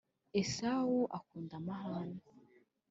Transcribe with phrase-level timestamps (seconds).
[0.41, 2.21] Esawu akunda amahane.